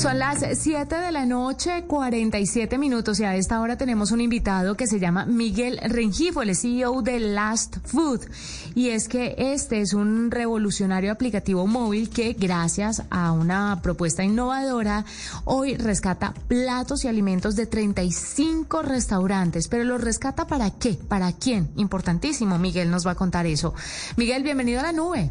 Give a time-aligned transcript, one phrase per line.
[0.00, 4.74] Son las 7 de la noche, 47 minutos y a esta hora tenemos un invitado
[4.74, 8.20] que se llama Miguel Rengifo, el CEO de Last Food.
[8.74, 15.04] Y es que este es un revolucionario aplicativo móvil que gracias a una propuesta innovadora
[15.44, 19.68] hoy rescata platos y alimentos de 35 restaurantes.
[19.68, 20.94] Pero los rescata para qué?
[20.94, 21.68] ¿Para quién?
[21.76, 22.58] Importantísimo.
[22.58, 23.74] Miguel nos va a contar eso.
[24.16, 25.30] Miguel, bienvenido a la nube.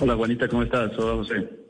[0.00, 0.90] Hola Juanita, ¿cómo estás?
[0.98, 1.69] Hola José.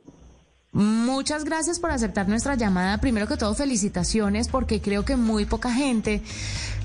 [0.73, 2.99] Muchas gracias por aceptar nuestra llamada.
[2.99, 6.23] Primero que todo, felicitaciones porque creo que muy poca gente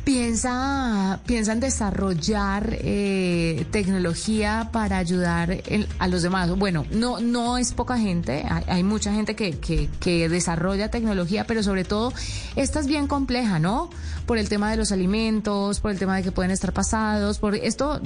[0.04, 5.58] piensa, piensa en desarrollar eh, tecnología para ayudar
[6.00, 6.50] a los demás.
[6.58, 11.62] Bueno, no, no es poca gente, hay, mucha gente que, que, que, desarrolla tecnología, pero
[11.62, 12.12] sobre todo
[12.56, 13.90] esta es bien compleja, ¿no?
[14.26, 17.54] Por el tema de los alimentos, por el tema de que pueden estar pasados, por
[17.56, 18.00] esto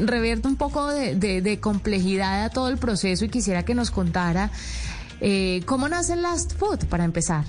[0.00, 3.90] revierte un poco de, de, de complejidad a todo el proceso y quisiera que nos
[3.90, 4.50] contara
[5.20, 7.44] eh, ¿Cómo nace Last Food, para empezar?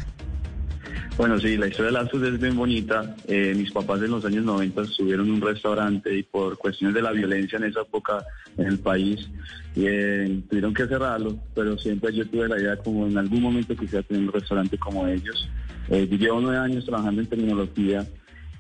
[1.18, 3.16] Bueno, sí, la historia de Last Food es bien bonita.
[3.28, 7.02] Eh, mis papás en los años 90 estuvieron en un restaurante y por cuestiones de
[7.02, 8.26] la violencia en esa época
[8.58, 9.30] en el país
[9.76, 14.04] eh, tuvieron que cerrarlo, pero siempre yo tuve la idea como en algún momento quisiera
[14.04, 15.48] tener un restaurante como ellos.
[15.90, 18.08] llevo nueve años trabajando en tecnología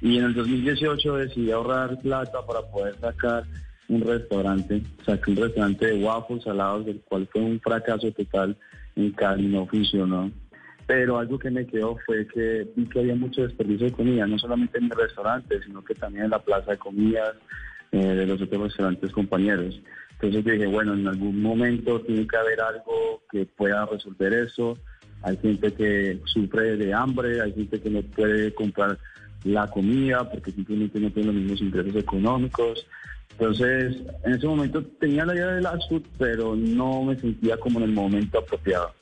[0.02, 3.45] y en el 2018 decidí ahorrar plata para poder sacar
[3.89, 8.56] un restaurante, saqué un restaurante de waffles salados, del cual fue un fracaso total
[8.95, 10.31] en Cali no.
[10.86, 14.38] Pero algo que me quedó fue que vi que había mucho desperdicio de comida, no
[14.38, 17.36] solamente en mi restaurante, sino que también en la plaza de comidas
[17.92, 19.81] eh, de los otros restaurantes compañeros.
[20.14, 24.78] Entonces dije, bueno, en algún momento tiene que haber algo que pueda resolver eso.
[25.22, 28.98] Hay gente que sufre de hambre, hay gente que no puede comprar
[29.44, 32.86] la comida porque simplemente no tiene los mismos ingresos económicos.
[33.31, 37.80] Entonces, en ese momento tenía la idea de la food, pero no me sentía como
[37.80, 38.94] en el momento apropiado.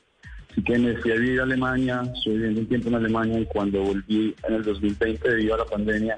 [0.52, 3.46] Así que me fui a vivir a Alemania, estoy viviendo un tiempo en Alemania y
[3.46, 6.18] cuando volví en el 2020 debido a la pandemia,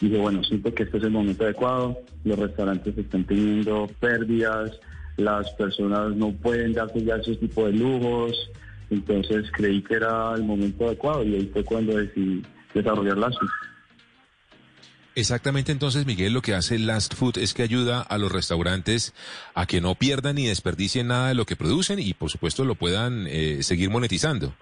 [0.00, 4.78] dije, bueno, siento que este es el momento adecuado, los restaurantes están teniendo pérdidas,
[5.16, 8.50] las personas no pueden darse ya ese tipo de lujos,
[8.90, 12.42] entonces creí que era el momento adecuado y ahí fue cuando decidí
[12.74, 13.48] desarrollar la SUD.
[15.16, 19.12] Exactamente, entonces, Miguel, lo que hace Last Food es que ayuda a los restaurantes
[19.54, 22.76] a que no pierdan ni desperdicien nada de lo que producen y, por supuesto, lo
[22.76, 24.54] puedan eh, seguir monetizando.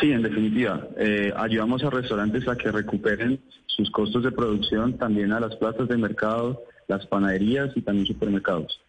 [0.00, 0.86] Sí, en definitiva.
[0.96, 5.88] Eh, ayudamos a restaurantes a que recuperen sus costos de producción, también a las plazas
[5.88, 8.80] de mercado, las panaderías y también supermercados.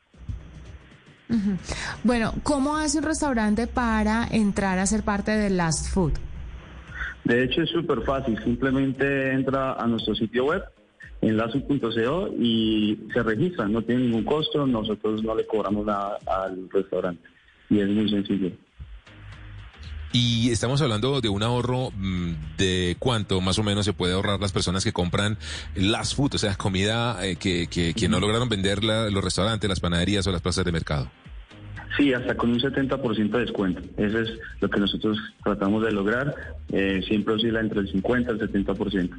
[2.04, 6.14] Bueno, ¿cómo hace un restaurante para entrar a ser parte de Last Food?
[7.24, 8.38] De hecho, es súper fácil.
[8.44, 10.64] Simplemente entra a nuestro sitio web,
[11.22, 13.68] enlazo.co, y se registra.
[13.68, 14.68] No tiene ningún costo.
[14.68, 17.24] Nosotros no le cobramos nada al restaurante.
[17.70, 18.52] Y es muy sencillo.
[20.12, 24.40] Y estamos hablando de un ahorro mm, de cuánto más o menos se puede ahorrar
[24.40, 25.40] las personas que compran
[25.74, 29.80] las food, o sea, comida eh, que, que, que, no lograron vender los restaurantes, las
[29.80, 31.10] panaderías o las plazas de mercado.
[31.98, 33.82] Sí, hasta con un 70% de descuento.
[33.98, 36.36] Eso es lo que nosotros tratamos de lograr.
[36.72, 39.10] Eh, siempre oscila entre el 50 y el 70%.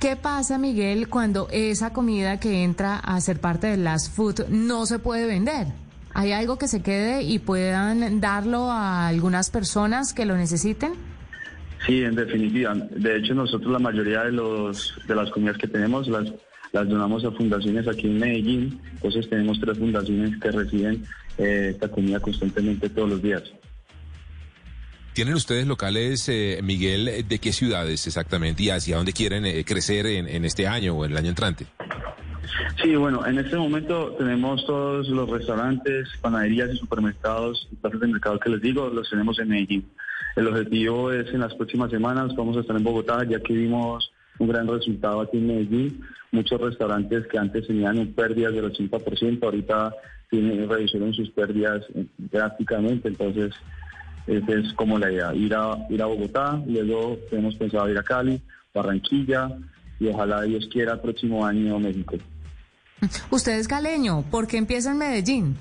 [0.00, 4.86] ¿Qué pasa, Miguel, cuando esa comida que entra a ser parte de las food no
[4.86, 5.68] se puede vender?
[6.12, 10.94] ¿Hay algo que se quede y puedan darlo a algunas personas que lo necesiten?
[11.86, 12.74] Sí, en definitiva.
[12.74, 16.32] De hecho, nosotros la mayoría de los de las comidas que tenemos las
[16.72, 18.80] las donamos a fundaciones aquí en Medellín.
[18.94, 21.04] Entonces tenemos tres fundaciones que reciben
[21.38, 23.42] eh, esta comida constantemente todos los días.
[25.16, 30.04] ¿Tienen ustedes locales, eh, Miguel, de qué ciudades exactamente y hacia dónde quieren eh, crecer
[30.04, 31.66] en, este año o en el año entrante?
[32.82, 38.38] Sí, bueno, en este momento tenemos todos los restaurantes, panaderías y supermercados plazas de mercado
[38.38, 39.88] que les digo, los tenemos en Medellín.
[40.36, 44.12] El objetivo es en las próximas semanas, vamos a estar en Bogotá, ya que vimos
[44.38, 46.00] un gran resultado aquí en Medellín.
[46.32, 49.94] Muchos restaurantes que antes tenían pérdidas del 80%, ahorita
[50.30, 53.54] tienen, reducieron sus pérdidas eh, drásticamente, entonces
[54.26, 58.02] esa es como la idea, ir a, ir a Bogotá, luego tenemos pensado ir a
[58.02, 58.40] Cali,
[58.74, 59.56] Barranquilla
[60.00, 62.16] y ojalá Dios quiera el próximo año México.
[63.30, 65.56] Usted es caleño, ¿por qué empieza en Medellín?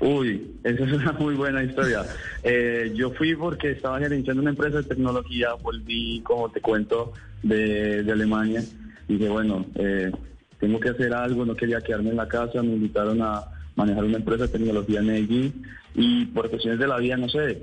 [0.00, 2.04] Uy, esa es una muy buena historia.
[2.42, 7.12] Eh, yo fui porque estaba gerenciando una empresa de tecnología, volví, como te cuento,
[7.42, 8.62] de, Alemania.
[9.08, 10.12] Y dije, bueno, eh,
[10.60, 14.18] tengo que hacer algo, no quería quedarme en la casa, me invitaron a manejar una
[14.18, 15.62] empresa de tecnología en Medellín
[15.94, 17.62] y por cuestiones de la vida, no sé,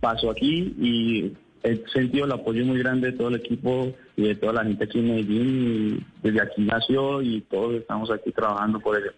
[0.00, 1.32] paso aquí y
[1.62, 4.84] he sentido el apoyo muy grande de todo el equipo y de toda la gente
[4.84, 9.12] aquí en Medellín y desde aquí nació y todos estamos aquí trabajando por ello.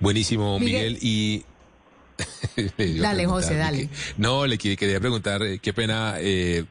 [0.00, 0.98] Buenísimo, Miguel.
[1.00, 1.44] Y
[3.00, 3.88] dale, José, dale.
[4.16, 6.64] no, le quería preguntar, eh, qué pena, eh,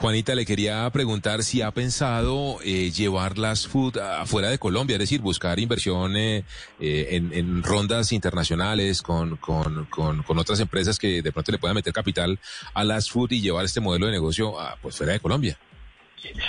[0.00, 5.00] Juanita, le quería preguntar si ha pensado eh, llevar las food afuera de Colombia, es
[5.00, 6.44] decir, buscar inversión eh,
[6.78, 11.74] en, en, rondas internacionales con, con, con, con, otras empresas que de pronto le puedan
[11.74, 12.38] meter capital
[12.72, 15.58] a las food y llevar este modelo de negocio a, pues fuera de Colombia.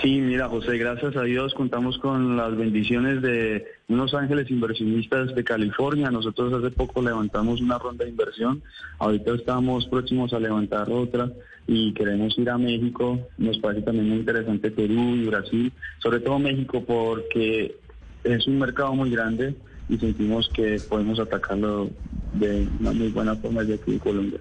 [0.02, 5.44] Sí, mira, José, gracias a Dios contamos con las bendiciones de unos ángeles inversionistas de
[5.44, 6.12] California.
[6.12, 8.62] Nosotros hace poco levantamos una ronda de inversión.
[9.00, 11.32] Ahorita estamos próximos a levantar otra
[11.68, 13.20] y queremos ir a México.
[13.38, 17.76] Nos parece también muy interesante Perú y Brasil, sobre todo México porque
[18.24, 19.56] es un mercado muy grande
[19.88, 21.90] y sentimos que podemos atacarlo
[22.34, 24.40] de una muy buena forma de aquí Colombia.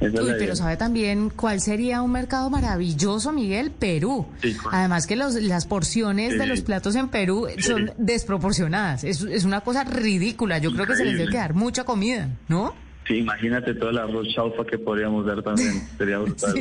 [0.00, 4.26] Uy, pero sabe también cuál sería un mercado maravilloso, Miguel, Perú.
[4.70, 9.04] Además que los, las porciones de los platos en Perú son desproporcionadas.
[9.04, 10.58] Es, es, una cosa ridícula.
[10.58, 12.74] Yo creo que se les debe quedar mucha comida, ¿no?
[13.06, 15.82] Sí, imagínate todo el arroz chaufa que podríamos dar también.
[15.98, 16.54] Sería brutal.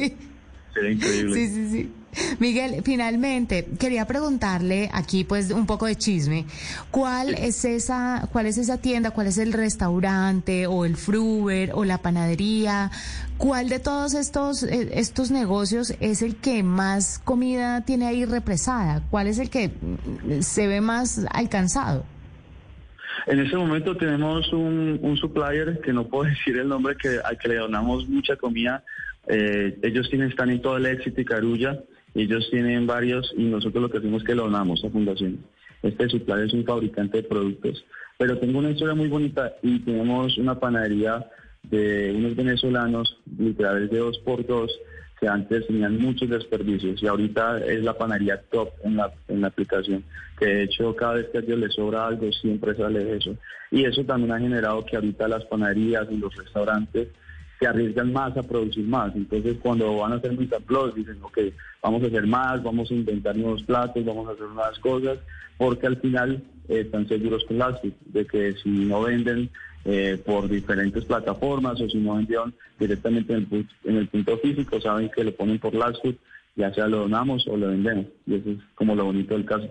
[0.74, 1.34] Sería increíble.
[1.34, 1.92] Sí, sí, sí.
[2.40, 6.46] Miguel, finalmente quería preguntarle aquí pues un poco de chisme.
[6.92, 11.86] ¿Cuál es esa cuál es esa tienda, cuál es el restaurante o el fruber o
[11.86, 12.92] la panadería?
[13.38, 19.02] ¿Cuál de todos estos eh, estos negocios es el que más comida tiene ahí represada?
[19.10, 22.06] ¿Cuál es el que mm, se ve más alcanzado?
[23.26, 27.48] En ese momento tenemos un, supplier que no puedo decir el nombre que al que
[27.48, 28.84] le donamos mucha comida
[29.28, 31.80] eh, ellos tienen, están en todo el éxito y Carulla,
[32.16, 35.40] ellos tienen varios y nosotros lo que hacemos es que lo donamos a fundación.
[35.82, 37.84] Este supplier es un fabricante de productos.
[38.18, 41.26] Pero tengo una historia muy bonita y tenemos una panadería
[41.64, 44.72] de unos venezolanos, literales de dos por dos,
[45.20, 49.48] que antes tenían muchos desperdicios y ahorita es la panadería top en la, en la
[49.48, 50.04] aplicación,
[50.38, 53.36] que de hecho cada vez que a ellos les sobra algo siempre sale eso.
[53.72, 57.08] Y eso también ha generado que ahorita las panaderías y los restaurantes
[57.66, 59.16] arriesgan más a producir más.
[59.16, 61.40] Entonces, cuando van a hacer mis uploads, dicen, ok,
[61.82, 65.20] vamos a hacer más, vamos a inventar nuevos platos, vamos a hacer nuevas cosas,
[65.58, 69.50] porque al final eh, están seguros con las de que si no venden
[69.86, 74.80] eh, por diferentes plataformas o si no vendieron directamente en el, en el punto físico,
[74.80, 76.16] saben que lo ponen por Lastfood,
[76.56, 78.06] ya sea lo donamos o lo vendemos.
[78.26, 79.70] Y eso es como lo bonito del caso.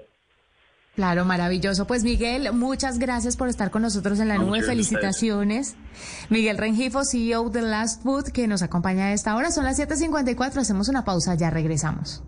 [0.94, 1.86] Claro, maravilloso.
[1.86, 4.62] Pues Miguel, muchas gracias por estar con nosotros en la nube.
[4.62, 5.74] Felicitaciones.
[6.28, 9.50] Miguel Rengifo, CEO de Last Food, que nos acompaña a esta hora.
[9.50, 12.22] Son las 7.54, hacemos una pausa, ya regresamos.